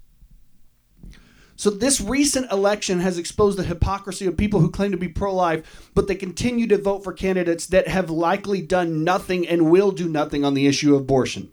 So, 1.56 1.70
this 1.70 2.00
recent 2.00 2.50
election 2.50 2.98
has 2.98 3.16
exposed 3.16 3.58
the 3.58 3.62
hypocrisy 3.62 4.26
of 4.26 4.36
people 4.36 4.58
who 4.58 4.72
claim 4.72 4.90
to 4.90 4.96
be 4.96 5.06
pro 5.06 5.32
life, 5.32 5.90
but 5.94 6.08
they 6.08 6.16
continue 6.16 6.66
to 6.66 6.78
vote 6.78 7.04
for 7.04 7.12
candidates 7.12 7.66
that 7.66 7.86
have 7.86 8.10
likely 8.10 8.60
done 8.60 9.04
nothing 9.04 9.46
and 9.46 9.70
will 9.70 9.92
do 9.92 10.08
nothing 10.08 10.44
on 10.44 10.54
the 10.54 10.66
issue 10.66 10.96
of 10.96 11.02
abortion. 11.02 11.52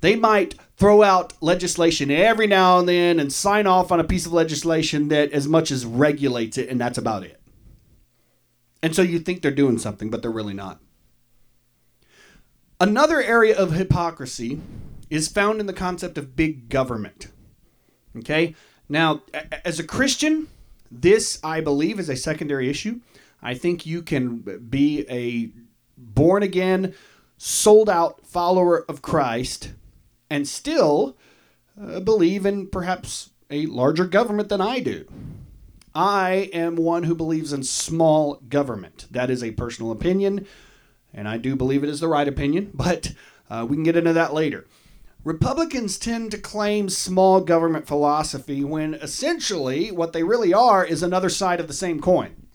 They 0.00 0.16
might 0.16 0.54
throw 0.76 1.02
out 1.02 1.32
legislation 1.40 2.10
every 2.10 2.46
now 2.46 2.78
and 2.78 2.88
then 2.88 3.18
and 3.18 3.32
sign 3.32 3.66
off 3.66 3.90
on 3.90 3.98
a 3.98 4.04
piece 4.04 4.26
of 4.26 4.32
legislation 4.32 5.08
that 5.08 5.32
as 5.32 5.48
much 5.48 5.70
as 5.70 5.86
regulates 5.86 6.58
it, 6.58 6.68
and 6.68 6.80
that's 6.80 6.98
about 6.98 7.24
it. 7.24 7.40
And 8.82 8.94
so 8.94 9.02
you 9.02 9.18
think 9.18 9.42
they're 9.42 9.50
doing 9.50 9.78
something, 9.78 10.10
but 10.10 10.22
they're 10.22 10.30
really 10.30 10.54
not. 10.54 10.80
Another 12.78 13.22
area 13.22 13.56
of 13.56 13.72
hypocrisy 13.72 14.60
is 15.08 15.28
found 15.28 15.60
in 15.60 15.66
the 15.66 15.72
concept 15.72 16.18
of 16.18 16.36
big 16.36 16.68
government. 16.68 17.28
Okay? 18.18 18.54
Now, 18.88 19.22
as 19.64 19.78
a 19.78 19.84
Christian, 19.84 20.48
this, 20.90 21.40
I 21.42 21.60
believe, 21.62 21.98
is 21.98 22.10
a 22.10 22.16
secondary 22.16 22.68
issue. 22.68 23.00
I 23.42 23.54
think 23.54 23.86
you 23.86 24.02
can 24.02 24.38
be 24.68 25.06
a 25.08 25.50
born 25.96 26.42
again, 26.42 26.94
sold 27.38 27.88
out 27.88 28.26
follower 28.26 28.84
of 28.90 29.00
Christ 29.00 29.72
and 30.30 30.46
still 30.46 31.16
uh, 31.80 32.00
believe 32.00 32.46
in 32.46 32.68
perhaps 32.68 33.30
a 33.50 33.66
larger 33.66 34.06
government 34.06 34.48
than 34.48 34.60
I 34.60 34.80
do. 34.80 35.06
I 35.94 36.50
am 36.52 36.76
one 36.76 37.04
who 37.04 37.14
believes 37.14 37.52
in 37.52 37.62
small 37.62 38.34
government. 38.48 39.06
That 39.10 39.30
is 39.30 39.42
a 39.42 39.52
personal 39.52 39.92
opinion 39.92 40.46
and 41.16 41.26
I 41.26 41.38
do 41.38 41.56
believe 41.56 41.82
it 41.82 41.90
is 41.90 42.00
the 42.00 42.08
right 42.08 42.28
opinion, 42.28 42.70
but 42.74 43.12
uh, 43.50 43.66
we 43.68 43.76
can 43.76 43.82
get 43.82 43.96
into 43.96 44.12
that 44.12 44.34
later. 44.34 44.66
Republicans 45.24 45.98
tend 45.98 46.30
to 46.30 46.38
claim 46.38 46.88
small 46.88 47.40
government 47.40 47.88
philosophy 47.88 48.62
when 48.62 48.94
essentially 48.94 49.90
what 49.90 50.12
they 50.12 50.22
really 50.22 50.54
are 50.54 50.84
is 50.84 51.02
another 51.02 51.28
side 51.28 51.58
of 51.58 51.66
the 51.66 51.72
same 51.72 52.00
coin. 52.00 52.46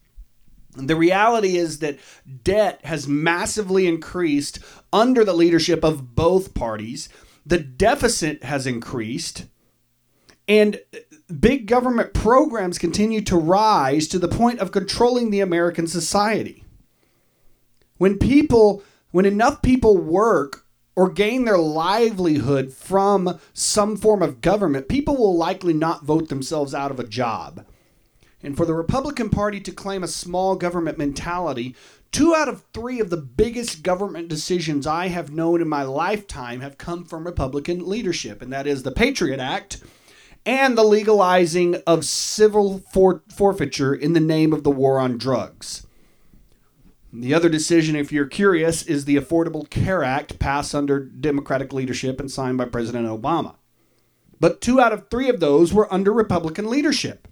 The 0.78 0.96
reality 0.96 1.58
is 1.58 1.80
that 1.80 2.00
debt 2.44 2.80
has 2.86 3.06
massively 3.06 3.88
increased 3.88 4.60
under 4.94 5.26
the 5.26 5.34
leadership 5.34 5.84
of 5.84 6.16
both 6.16 6.54
parties. 6.54 7.10
The 7.46 7.60
deficit 7.60 8.44
has 8.44 8.68
increased, 8.68 9.46
and 10.48 10.80
big 11.40 11.66
government 11.66 12.14
programs 12.14 12.78
continue 12.78 13.22
to 13.22 13.38
rise 13.38 14.08
to 14.10 14.20
the 14.20 14.28
point 14.28 14.60
of 14.60 14.72
controlling 14.72 15.32
the 15.32 15.40
American 15.40 15.88
society. 15.88 16.64
When 17.98 18.18
people, 18.18 18.84
when 19.12 19.26
enough 19.26 19.62
people 19.62 19.98
work 19.98 20.66
or 20.96 21.10
gain 21.10 21.46
their 21.46 21.58
livelihood 21.58 22.74
from 22.74 23.40
some 23.54 23.96
form 23.96 24.22
of 24.22 24.42
government, 24.42 24.90
people 24.90 25.16
will 25.16 25.36
likely 25.36 25.74
not 25.74 26.04
vote 26.04 26.30
themselves 26.30 26.76
out 26.76 26.92
of 26.92 27.00
a 27.00 27.08
job. 27.08 27.66
And 28.44 28.58
for 28.58 28.66
the 28.66 28.74
Republican 28.74 29.30
Party 29.30 29.60
to 29.62 29.72
claim 29.72 30.04
a 30.04 30.08
small 30.08 30.56
government 30.56 30.98
mentality, 30.98 31.76
two 32.12 32.36
out 32.36 32.50
of 32.50 32.64
three 32.74 33.00
of 33.00 33.10
the 33.10 33.18
biggest 33.18 33.84
government 33.84 34.28
decisions 34.28 34.86
I 34.86 35.08
have 35.08 35.32
known 35.32 35.62
in 35.62 35.68
my 35.70 35.84
lifetime 35.84 36.62
have 36.62 36.78
come 36.78 37.06
from 37.06 37.26
Republican 37.26 37.88
leadership, 37.88 38.42
and 38.42 38.52
that 38.52 38.68
is 38.68 38.84
the 38.84 38.92
Patriot 38.92 39.40
Act 39.40 39.82
and 40.46 40.78
the 40.78 40.84
legalizing 40.84 41.76
of 41.88 42.04
civil 42.04 42.80
for- 42.92 43.24
forfeiture 43.34 43.94
in 43.94 44.14
the 44.14 44.20
name 44.20 44.54
of 44.54 44.64
the 44.64 44.72
war 44.72 45.00
on 45.00 45.18
drugs. 45.18 45.86
The 47.14 47.34
other 47.34 47.50
decision, 47.50 47.96
if 47.96 48.12
you're 48.12 48.26
curious, 48.26 48.84
is 48.84 49.06
the 49.06 49.18
Affordable 49.18 49.70
Care 49.70 50.04
Act 50.04 50.40
passed 50.40 50.74
under 50.74 51.00
Democratic 51.00 51.74
leadership 51.74 52.20
and 52.20 52.32
signed 52.32 52.58
by 52.58 52.66
President 52.66 53.08
Obama. 53.08 53.56
But 54.40 54.62
two 54.62 54.80
out 54.80 54.94
of 54.94 55.10
three 55.10 55.30
of 55.30 55.40
those 55.40 55.74
were 55.74 55.94
under 55.94 56.12
Republican 56.12 56.70
leadership. 56.70 57.28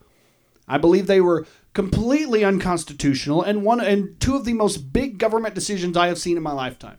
I 0.68 0.78
believe 0.78 1.08
they 1.08 1.22
were 1.22 1.48
completely 1.74 2.44
unconstitutional 2.44 3.42
and 3.42 3.64
one 3.64 3.80
and 3.80 4.20
two 4.20 4.36
of 4.36 4.46
the 4.46 4.54
most 4.54 4.92
big 4.92 5.18
government 5.18 5.56
decisions 5.56 5.96
I 5.96 6.08
have 6.08 6.18
seen 6.18 6.38
in 6.38 6.44
my 6.44 6.52
lifetime. 6.52 6.98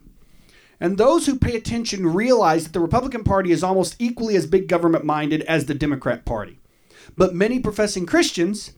And 0.80 0.96
those 0.96 1.26
who 1.26 1.38
pay 1.38 1.56
attention 1.56 2.06
realize 2.06 2.64
that 2.64 2.72
the 2.72 2.80
Republican 2.80 3.22
Party 3.22 3.52
is 3.52 3.62
almost 3.62 3.96
equally 3.98 4.36
as 4.36 4.46
big 4.46 4.66
government 4.66 5.04
minded 5.04 5.42
as 5.42 5.66
the 5.66 5.74
Democrat 5.74 6.24
Party. 6.24 6.58
But 7.16 7.34
many 7.34 7.60
professing 7.60 8.06
Christians 8.06 8.72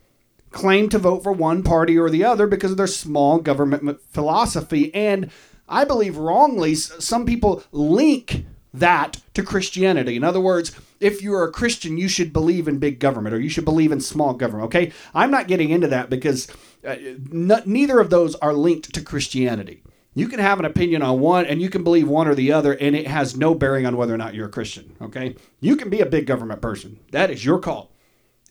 claim 0.50 0.88
to 0.88 0.98
vote 0.98 1.22
for 1.22 1.32
one 1.32 1.62
party 1.62 1.96
or 1.96 2.10
the 2.10 2.24
other 2.24 2.46
because 2.46 2.72
of 2.72 2.76
their 2.76 2.86
small 2.86 3.38
government 3.38 4.00
philosophy. 4.10 4.94
And 4.94 5.30
I 5.68 5.84
believe 5.84 6.16
wrongly, 6.16 6.74
some 6.74 7.24
people 7.24 7.62
link 7.70 8.44
that 8.74 9.20
to 9.34 9.42
Christianity. 9.42 10.16
In 10.16 10.24
other 10.24 10.40
words, 10.40 10.72
if 11.02 11.20
you're 11.20 11.44
a 11.44 11.52
Christian, 11.52 11.98
you 11.98 12.08
should 12.08 12.32
believe 12.32 12.68
in 12.68 12.78
big 12.78 12.98
government 12.98 13.34
or 13.34 13.40
you 13.40 13.48
should 13.48 13.64
believe 13.64 13.92
in 13.92 14.00
small 14.00 14.34
government. 14.34 14.66
Okay, 14.66 14.92
I'm 15.14 15.30
not 15.30 15.48
getting 15.48 15.70
into 15.70 15.88
that 15.88 16.08
because 16.08 16.48
uh, 16.86 16.90
n- 16.90 17.62
neither 17.66 18.00
of 18.00 18.10
those 18.10 18.34
are 18.36 18.52
linked 18.52 18.94
to 18.94 19.02
Christianity. 19.02 19.82
You 20.14 20.28
can 20.28 20.40
have 20.40 20.58
an 20.58 20.64
opinion 20.64 21.02
on 21.02 21.20
one 21.20 21.46
and 21.46 21.60
you 21.60 21.70
can 21.70 21.82
believe 21.82 22.06
one 22.06 22.28
or 22.28 22.34
the 22.34 22.52
other, 22.52 22.74
and 22.74 22.94
it 22.94 23.06
has 23.06 23.36
no 23.36 23.54
bearing 23.54 23.86
on 23.86 23.96
whether 23.96 24.14
or 24.14 24.18
not 24.18 24.34
you're 24.34 24.48
a 24.48 24.50
Christian. 24.50 24.96
Okay, 25.00 25.36
you 25.60 25.76
can 25.76 25.90
be 25.90 26.00
a 26.00 26.06
big 26.06 26.26
government 26.26 26.60
person. 26.60 27.00
That 27.10 27.30
is 27.30 27.44
your 27.44 27.58
call. 27.58 27.92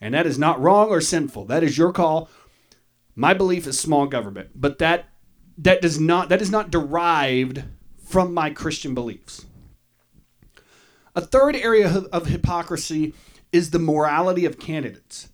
And 0.01 0.13
that 0.15 0.25
is 0.25 0.39
not 0.39 0.60
wrong 0.60 0.89
or 0.89 1.00
sinful. 1.00 1.46
That 1.46 1.63
is 1.63 1.77
your 1.77 1.93
call. 1.93 2.27
My 3.15 3.34
belief 3.36 3.67
is 3.67 3.79
small 3.79 4.08
government, 4.08 4.50
but 4.55 4.79
that 4.79 5.10
that 5.58 5.81
does 5.81 6.00
not 6.00 6.29
that 6.29 6.41
is 6.41 6.50
not 6.50 6.72
derived 6.72 7.63
from 8.03 8.34
my 8.34 8.50
Christian 8.50 8.96
beliefs. 8.96 9.46
A 11.15 11.22
third 11.22 11.56
area 11.56 11.88
of, 11.88 12.06
of 12.06 12.27
hypocrisy 12.27 13.13
is 13.51 13.72
the 13.72 13.80
morality 13.80 14.46
of 14.46 14.60
candidates. 14.60 15.30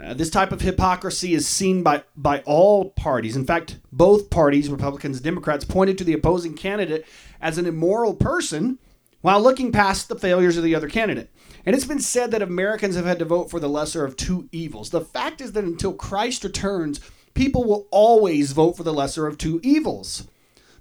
Uh, 0.00 0.14
this 0.14 0.30
type 0.30 0.52
of 0.52 0.60
hypocrisy 0.60 1.34
is 1.34 1.48
seen 1.48 1.82
by, 1.82 2.04
by 2.16 2.40
all 2.46 2.90
parties. 2.90 3.36
In 3.36 3.44
fact, 3.44 3.78
both 3.90 4.30
parties, 4.30 4.68
Republicans 4.68 5.16
and 5.16 5.24
Democrats, 5.24 5.64
pointed 5.64 5.98
to 5.98 6.04
the 6.04 6.12
opposing 6.12 6.54
candidate 6.54 7.04
as 7.40 7.58
an 7.58 7.66
immoral 7.66 8.14
person 8.14 8.78
while 9.20 9.42
looking 9.42 9.72
past 9.72 10.08
the 10.08 10.18
failures 10.18 10.56
of 10.56 10.62
the 10.62 10.74
other 10.74 10.88
candidate. 10.88 11.28
And 11.66 11.74
it's 11.74 11.84
been 11.84 12.00
said 12.00 12.30
that 12.30 12.40
Americans 12.40 12.94
have 12.94 13.04
had 13.04 13.18
to 13.18 13.24
vote 13.24 13.50
for 13.50 13.60
the 13.60 13.68
lesser 13.68 14.04
of 14.04 14.16
two 14.16 14.48
evils. 14.52 14.90
The 14.90 15.00
fact 15.00 15.40
is 15.40 15.52
that 15.52 15.64
until 15.64 15.92
Christ 15.92 16.44
returns, 16.44 17.00
people 17.34 17.64
will 17.64 17.88
always 17.90 18.52
vote 18.52 18.76
for 18.76 18.84
the 18.84 18.94
lesser 18.94 19.26
of 19.26 19.36
two 19.36 19.60
evils. 19.62 20.26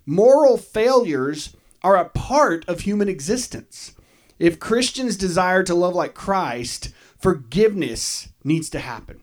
Moral 0.05 0.57
failures 0.57 1.55
are 1.83 1.97
a 1.97 2.09
part 2.09 2.63
of 2.69 2.81
human 2.81 3.09
existence. 3.09 3.93
If 4.39 4.59
Christians 4.59 5.17
desire 5.17 5.63
to 5.63 5.75
love 5.75 5.93
like 5.93 6.13
Christ, 6.13 6.89
forgiveness 7.19 8.29
needs 8.43 8.69
to 8.69 8.79
happen. 8.79 9.19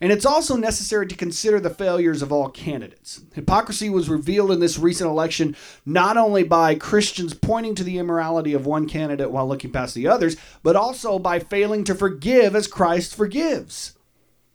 And 0.00 0.10
it's 0.10 0.24
also 0.24 0.56
necessary 0.56 1.06
to 1.06 1.14
consider 1.14 1.60
the 1.60 1.68
failures 1.68 2.22
of 2.22 2.32
all 2.32 2.48
candidates. 2.48 3.20
Hypocrisy 3.34 3.90
was 3.90 4.08
revealed 4.08 4.50
in 4.50 4.58
this 4.58 4.78
recent 4.78 5.10
election 5.10 5.54
not 5.84 6.16
only 6.16 6.42
by 6.42 6.74
Christians 6.74 7.34
pointing 7.34 7.74
to 7.74 7.84
the 7.84 7.98
immorality 7.98 8.54
of 8.54 8.64
one 8.64 8.88
candidate 8.88 9.30
while 9.30 9.46
looking 9.46 9.70
past 9.70 9.94
the 9.94 10.08
others, 10.08 10.38
but 10.62 10.74
also 10.74 11.18
by 11.18 11.38
failing 11.38 11.84
to 11.84 11.94
forgive 11.94 12.56
as 12.56 12.66
Christ 12.66 13.14
forgives. 13.14 13.92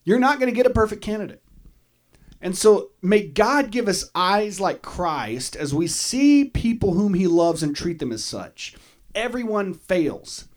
You're 0.04 0.18
not 0.18 0.40
going 0.40 0.52
to 0.52 0.56
get 0.56 0.66
a 0.66 0.72
perfect 0.72 1.04
candidate. 1.04 1.44
And 2.42 2.58
so 2.58 2.90
may 3.04 3.22
God 3.22 3.70
give 3.70 3.88
us 3.88 4.10
eyes 4.16 4.60
like 4.60 4.82
Christ 4.82 5.56
as 5.56 5.76
we 5.76 5.86
see 5.86 6.46
people 6.46 6.94
whom 6.94 7.14
he 7.14 7.28
loves 7.28 7.62
and 7.62 7.76
treat 7.76 8.00
them 8.00 8.12
as 8.12 8.24
such. 8.24 8.76
Everyone 9.16 9.74
fails. 9.74 10.48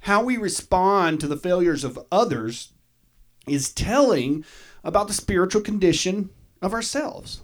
how 0.00 0.22
we 0.22 0.36
respond 0.36 1.20
to 1.20 1.26
the 1.26 1.36
failures 1.36 1.82
of 1.82 1.98
others 2.12 2.72
is 3.48 3.72
telling 3.72 4.44
about 4.84 5.08
the 5.08 5.14
spiritual 5.14 5.60
condition 5.60 6.30
of 6.62 6.72
ourselves. 6.72 7.40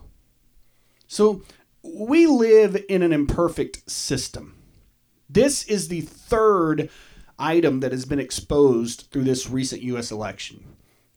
So, 1.09 1.43
we 1.83 2.27
live 2.27 2.81
in 2.89 3.03
an 3.03 3.13
imperfect 3.13 3.91
system. 3.91 4.57
This 5.29 5.65
is 5.65 5.89
the 5.89 6.03
third 6.03 6.89
item 7.39 7.81
that 7.81 7.91
has 7.93 8.05
been 8.05 8.21
exposed 8.21 9.09
through 9.11 9.25
this 9.25 9.51
recent 9.51 9.83
U.S. 9.83 10.13
election 10.13 10.65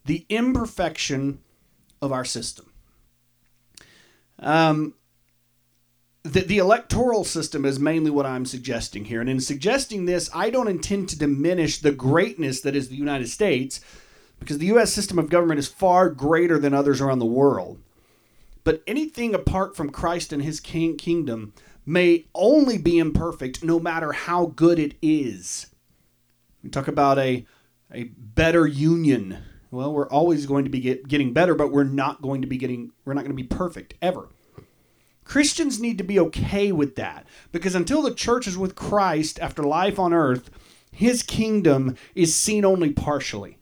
the 0.06 0.26
imperfection 0.30 1.40
of 2.02 2.12
our 2.12 2.26
system. 2.26 2.72
Um, 4.40 4.94
the, 6.26 6.42
the 6.42 6.58
electoral 6.58 7.24
system 7.24 7.66
is 7.66 7.80
mainly 7.80 8.10
what 8.10 8.26
I'm 8.26 8.46
suggesting 8.46 9.06
here. 9.06 9.22
And 9.22 9.30
in 9.30 9.40
suggesting 9.40 10.06
this, 10.06 10.28
I 10.34 10.50
don't 10.50 10.68
intend 10.68 11.08
to 11.10 11.20
diminish 11.20 11.80
the 11.80 11.92
greatness 11.92 12.62
that 12.62 12.76
is 12.76 12.90
the 12.90 12.96
United 12.96 13.30
States, 13.30 13.80
because 14.40 14.58
the 14.58 14.66
U.S. 14.68 14.92
system 14.92 15.20
of 15.20 15.30
government 15.30 15.60
is 15.60 15.68
far 15.68 16.10
greater 16.10 16.58
than 16.58 16.74
others 16.74 17.00
around 17.00 17.20
the 17.20 17.26
world. 17.26 17.78
But 18.64 18.82
anything 18.88 19.36
apart 19.36 19.78
from 19.78 19.92
Christ 19.92 20.34
and 20.34 20.42
his 20.42 20.60
king, 20.60 20.98
kingdom 20.98 21.54
may 21.86 22.26
only 22.34 22.80
be 22.80 22.98
imperfect 22.98 23.64
no 23.64 23.80
matter 23.80 24.12
how 24.12 24.48
good 24.48 24.80
it 24.80 24.96
is. 25.04 25.68
We 26.64 26.72
talk 26.72 26.88
about 26.88 27.20
a, 27.20 27.46
a 27.94 28.06
better 28.06 28.66
union. 28.66 29.38
Well, 29.70 29.94
we're 29.94 30.10
always 30.10 30.48
going 30.48 30.64
to 30.64 30.72
be 30.72 30.80
get, 30.80 31.08
getting 31.08 31.34
better, 31.34 31.54
but 31.54 31.72
we're 31.72 31.84
not 31.84 32.24
going 32.24 32.42
to 32.42 32.48
be 32.48 32.58
getting 32.58 32.92
we're 33.06 33.14
not 33.14 33.22
going 33.22 33.38
to 33.38 33.44
be 33.44 33.48
perfect 33.48 33.94
ever. 34.02 34.30
Christians 35.26 35.82
need 35.82 35.98
to 35.98 36.04
be 36.04 36.20
okay 36.20 36.72
with 36.72 36.96
that 36.96 37.26
because 37.52 37.76
until 37.76 38.02
the 38.02 38.14
church 38.14 38.48
is 38.48 38.58
with 38.58 38.76
Christ 38.76 39.40
after 39.40 39.64
life 39.64 40.00
on 40.00 40.14
earth, 40.14 40.50
his 40.92 41.24
kingdom 41.24 41.98
is 42.14 42.34
seen 42.34 42.64
only 42.64 42.92
partially. 42.92 43.58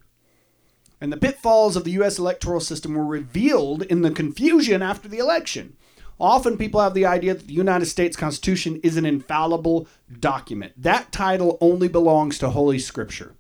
And 1.01 1.12
the 1.12 1.17
pitfalls 1.17 1.75
of 1.75 1.84
the 1.84 1.91
U.S. 1.91 2.20
electoral 2.20 2.60
system 2.60 2.93
were 2.93 3.05
revealed 3.05 3.82
in 3.84 4.03
the 4.03 4.12
confusion 4.12 4.82
after 4.82 5.10
the 5.10 5.17
election. 5.17 5.75
Often 6.20 6.58
people 6.58 6.79
have 6.79 6.93
the 6.93 7.05
idea 7.05 7.34
that 7.34 7.48
the 7.48 7.53
United 7.53 7.88
States 7.88 8.15
Constitution 8.15 8.79
is 8.84 8.96
an 8.98 9.05
infallible 9.05 9.88
document. 10.20 10.74
That 10.77 11.12
title 11.12 11.58
only 11.60 11.88
belongs 11.88 12.38
to 12.38 12.51
Holy 12.51 12.79
Scripture. 12.79 13.36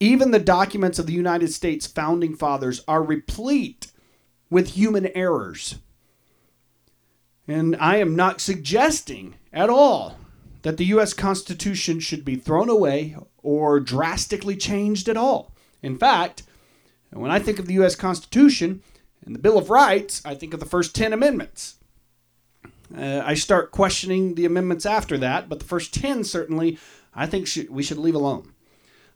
Even 0.00 0.30
the 0.30 0.38
documents 0.38 0.98
of 0.98 1.06
the 1.06 1.12
United 1.12 1.52
States 1.52 1.86
founding 1.86 2.34
fathers 2.34 2.82
are 2.86 3.02
replete 3.02 3.92
with 4.50 4.70
human 4.70 5.06
errors. 5.14 5.76
And 7.48 7.76
I 7.76 7.96
am 7.96 8.16
not 8.16 8.40
suggesting 8.40 9.36
at 9.52 9.70
all 9.70 10.18
that 10.62 10.76
the 10.76 10.86
U.S. 10.86 11.12
Constitution 11.12 12.00
should 12.00 12.24
be 12.24 12.36
thrown 12.36 12.68
away 12.68 13.16
or 13.42 13.78
drastically 13.78 14.56
changed 14.56 15.08
at 15.08 15.16
all. 15.16 15.54
In 15.82 15.96
fact, 15.96 16.42
when 17.10 17.30
I 17.30 17.38
think 17.38 17.58
of 17.58 17.66
the 17.66 17.74
U.S. 17.74 17.94
Constitution 17.94 18.82
and 19.24 19.34
the 19.34 19.38
Bill 19.38 19.58
of 19.58 19.70
Rights, 19.70 20.22
I 20.24 20.34
think 20.34 20.54
of 20.54 20.60
the 20.60 20.66
first 20.66 20.94
10 20.94 21.12
amendments. 21.12 21.76
Uh, 22.96 23.22
I 23.24 23.34
start 23.34 23.70
questioning 23.70 24.34
the 24.34 24.44
amendments 24.44 24.86
after 24.86 25.18
that, 25.18 25.48
but 25.48 25.58
the 25.58 25.64
first 25.64 25.94
10 25.94 26.24
certainly 26.24 26.78
I 27.14 27.26
think 27.26 27.46
should, 27.46 27.70
we 27.70 27.82
should 27.82 27.98
leave 27.98 28.14
alone. 28.14 28.52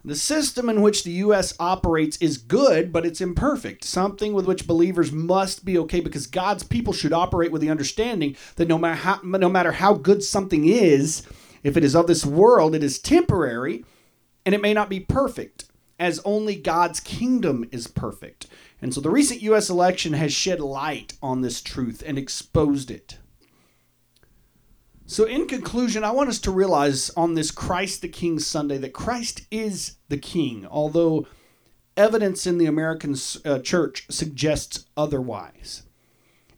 The 0.02 0.16
system 0.16 0.70
in 0.70 0.80
which 0.80 1.04
the 1.04 1.10
U.S. 1.12 1.52
operates 1.60 2.16
is 2.18 2.38
good, 2.38 2.90
but 2.90 3.04
it's 3.04 3.20
imperfect, 3.20 3.84
something 3.84 4.32
with 4.32 4.46
which 4.46 4.66
believers 4.66 5.12
must 5.12 5.64
be 5.64 5.76
okay 5.78 6.00
because 6.00 6.26
God's 6.26 6.62
people 6.62 6.94
should 6.94 7.12
operate 7.12 7.52
with 7.52 7.60
the 7.60 7.70
understanding 7.70 8.34
that 8.56 8.68
no 8.68 8.78
matter 8.78 8.94
how, 8.94 9.20
no 9.22 9.50
matter 9.50 9.72
how 9.72 9.92
good 9.92 10.22
something 10.22 10.64
is, 10.66 11.26
if 11.62 11.76
it 11.76 11.84
is 11.84 11.94
of 11.94 12.06
this 12.06 12.24
world, 12.24 12.74
it 12.74 12.82
is 12.82 12.98
temporary 12.98 13.84
and 14.46 14.54
it 14.54 14.62
may 14.62 14.72
not 14.72 14.88
be 14.88 15.00
perfect, 15.00 15.66
as 15.98 16.18
only 16.24 16.56
God's 16.56 17.00
kingdom 17.00 17.68
is 17.70 17.86
perfect. 17.86 18.46
And 18.80 18.94
so 18.94 19.02
the 19.02 19.10
recent 19.10 19.42
U.S. 19.42 19.68
election 19.68 20.14
has 20.14 20.32
shed 20.32 20.60
light 20.60 21.12
on 21.22 21.42
this 21.42 21.60
truth 21.60 22.02
and 22.06 22.16
exposed 22.16 22.90
it. 22.90 23.18
So, 25.10 25.24
in 25.24 25.48
conclusion, 25.48 26.04
I 26.04 26.12
want 26.12 26.28
us 26.28 26.38
to 26.38 26.52
realize 26.52 27.10
on 27.16 27.34
this 27.34 27.50
Christ 27.50 28.00
the 28.00 28.06
King 28.06 28.38
Sunday 28.38 28.78
that 28.78 28.92
Christ 28.92 29.42
is 29.50 29.96
the 30.08 30.16
King, 30.16 30.68
although 30.70 31.26
evidence 31.96 32.46
in 32.46 32.58
the 32.58 32.66
American 32.66 33.16
uh, 33.44 33.58
church 33.58 34.06
suggests 34.08 34.84
otherwise. 34.96 35.82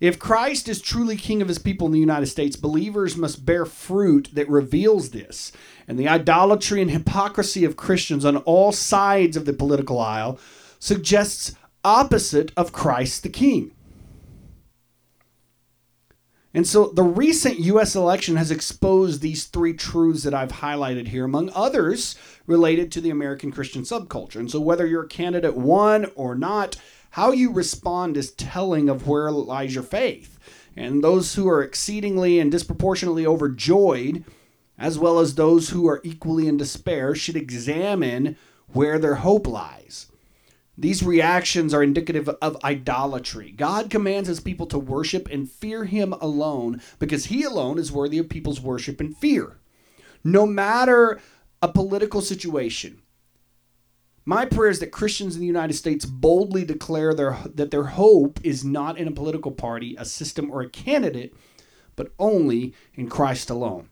If 0.01 0.19
Christ 0.19 0.69
is 0.69 0.83
truly 0.83 1.17
King 1.17 1.41
of 1.41 1.49
his 1.49 1.59
people 1.59 1.87
in 1.87 1.95
the 1.95 1.99
United 1.99 2.27
States, 2.27 2.55
believers 2.55 3.17
must 3.17 3.47
bear 3.47 3.65
fruit 3.65 4.29
that 4.35 4.51
reveals 4.51 5.13
this. 5.13 5.51
And 5.89 5.99
the 5.99 6.09
idolatry 6.09 6.83
and 6.83 6.91
hypocrisy 6.91 7.65
of 7.65 7.79
Christians 7.79 8.27
on 8.27 8.37
all 8.37 8.71
sides 8.71 9.35
of 9.35 9.47
the 9.47 9.55
political 9.55 9.99
aisle 9.99 10.39
suggests 10.79 11.55
opposite 11.83 12.53
of 12.55 12.71
Christ 12.71 13.23
the 13.23 13.31
King. 13.31 13.73
And 16.55 16.67
so 16.67 16.89
the 16.89 17.03
recent 17.03 17.61
U.S. 17.61 17.97
election 17.97 18.37
has 18.37 18.51
exposed 18.51 19.23
these 19.23 19.45
three 19.45 19.73
truths 19.73 20.23
that 20.25 20.35
I've 20.35 20.53
highlighted 20.53 21.09
here, 21.09 21.25
among 21.25 21.51
others 21.55 22.15
related 22.47 22.93
to 22.93 23.01
the 23.01 23.11
American 23.11 23.51
Christian 23.51 23.83
subculture. 23.83 24.37
And 24.37 24.51
so 24.51 24.61
whether 24.61 24.87
you're 24.87 25.05
a 25.05 25.09
candidate 25.09 25.57
one 25.57 26.11
or 26.15 26.35
not, 26.35 26.77
how 27.11 27.33
you 27.33 27.53
respond 27.53 28.17
is 28.17 28.33
telling 28.33 28.89
of 28.89 29.07
where 29.07 29.31
lies 29.31 29.75
your 29.75 29.85
faith. 29.85 30.39
And 30.77 31.03
those 31.03 31.35
who 31.35 31.49
are 31.49 31.63
exceedingly 31.63 32.39
and 32.39 32.51
disproportionately 32.51 33.27
overjoyed, 33.27 34.25
as 34.79 34.99
well 34.99 35.19
as 35.19 35.35
those 35.35 35.71
who 35.71 35.87
are 35.89 36.01
equally 36.05 36.49
in 36.49 36.57
despair, 36.57 37.15
should 37.15 37.37
examine 37.37 38.37
where 38.73 38.99
their 38.99 39.17
hope 39.17 39.47
lies. 39.47 40.07
These 40.77 41.03
reactions 41.03 41.75
are 41.75 41.83
indicative 41.83 42.29
of 42.29 42.57
idolatry. 42.65 43.53
God 43.53 43.91
commands 43.91 44.29
his 44.29 44.41
people 44.41 44.67
to 44.67 44.79
worship 44.79 45.29
and 45.31 45.51
fear 45.51 45.85
him 45.85 46.15
alone 46.15 46.81
because 46.99 47.27
he 47.27 47.43
alone 47.43 47.79
is 47.79 47.93
worthy 47.93 48.19
of 48.19 48.31
people's 48.31 48.61
worship 48.61 48.99
and 48.99 49.17
fear. 49.17 49.59
No 50.25 50.47
matter 50.47 51.21
a 51.61 51.69
political 51.69 52.23
situation, 52.23 53.03
my 54.25 54.47
prayer 54.47 54.71
is 54.71 54.79
that 54.79 54.93
Christians 54.93 55.35
in 55.35 55.41
the 55.41 55.47
United 55.47 55.75
States 55.75 56.07
boldly 56.07 56.65
declare 56.65 57.13
their, 57.13 57.39
that 57.55 57.71
their 57.71 57.85
hope 57.85 58.41
is 58.45 58.65
not 58.65 58.97
in 58.97 59.09
a 59.09 59.13
political 59.13 59.51
party, 59.51 59.97
a 59.99 60.05
system, 60.05 60.51
or 60.51 60.63
a 60.63 60.71
candidate, 60.71 61.35
but 61.97 62.13
only 62.19 62.73
in 62.95 63.09
Christ 63.09 63.51
alone. 63.51 63.89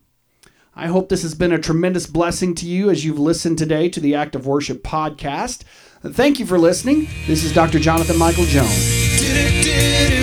I 0.75 0.87
hope 0.87 1.09
this 1.09 1.23
has 1.23 1.35
been 1.35 1.53
a 1.53 1.59
tremendous 1.59 2.07
blessing 2.07 2.55
to 2.55 2.66
you 2.66 2.90
as 2.90 3.05
you've 3.05 3.19
listened 3.19 3.59
today 3.59 3.88
to 3.88 3.99
the 3.99 4.14
Act 4.14 4.37
of 4.37 4.47
Worship 4.47 4.85
podcast. 4.85 5.64
Thank 6.03 6.41
you 6.41 6.47
for 6.47 6.59
listening. 6.59 7.09
This 7.27 7.45
is 7.45 7.53
Dr. 7.53 7.79
Jonathan 7.79 8.17
Michael 8.17 8.45
Jones. 8.47 10.19